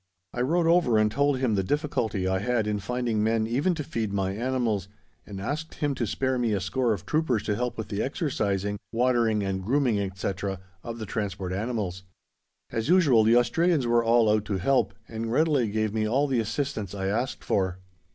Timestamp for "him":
1.37-1.53, 5.75-5.93